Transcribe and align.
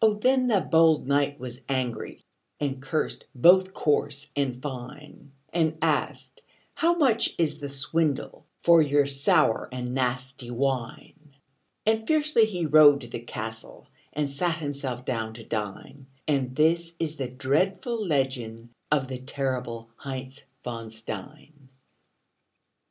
Oh, 0.00 0.14
then 0.14 0.46
the 0.46 0.62
bold 0.62 1.06
knight 1.06 1.38
was 1.38 1.62
angry, 1.68 2.24
And 2.58 2.80
cursed 2.80 3.26
both 3.34 3.74
coarse 3.74 4.30
and 4.34 4.62
fine; 4.62 5.32
And 5.52 5.76
asked, 5.82 6.40
"How 6.76 6.96
much 6.96 7.34
is 7.36 7.58
the 7.60 7.68
swindle 7.68 8.46
For 8.62 8.80
your 8.80 9.04
sour 9.04 9.68
and 9.70 9.92
nasty 9.92 10.50
wine?" 10.50 11.34
And 11.84 12.06
fiercely 12.06 12.46
he 12.46 12.64
rode 12.64 13.02
to 13.02 13.08
the 13.08 13.20
castle 13.20 13.86
And 14.14 14.30
sat 14.30 14.56
himself 14.56 15.04
down 15.04 15.34
to 15.34 15.44
dine; 15.44 16.06
And 16.26 16.56
this 16.56 16.94
is 16.98 17.16
the 17.16 17.28
dreadful 17.28 18.02
legend 18.02 18.70
Of 18.90 19.08
the 19.08 19.18
terrible 19.18 19.90
Heinz 19.96 20.46
von 20.64 20.88
Stein. 20.88 21.68